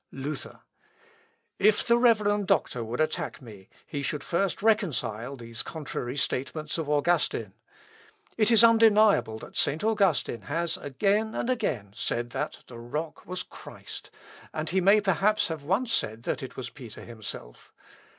Luther. 0.11 0.61
"If 1.59 1.85
the 1.85 1.95
reverend 1.99 2.47
doctor 2.47 2.83
would 2.83 2.99
attack 2.99 3.39
me, 3.39 3.69
he 3.85 4.01
should 4.01 4.23
first 4.23 4.63
reconcile 4.63 5.35
these 5.35 5.61
contrary 5.61 6.17
statements 6.17 6.79
of 6.79 6.89
Augustine. 6.89 7.53
It 8.35 8.49
is 8.49 8.63
undeniable 8.63 9.37
that 9.37 9.55
St. 9.57 9.83
Augustine 9.83 10.41
has 10.49 10.75
again 10.77 11.35
and 11.35 11.51
again 11.51 11.93
said 11.95 12.31
that 12.31 12.63
the 12.65 12.79
rock 12.79 13.27
was 13.27 13.43
Christ, 13.43 14.09
and 14.55 14.71
he 14.71 14.81
may 14.81 15.01
perhaps 15.01 15.49
have 15.49 15.61
once 15.61 15.93
said 15.93 16.23
that 16.23 16.41
it 16.41 16.57
was 16.57 16.71
Peter 16.71 17.01
himself. 17.05 17.71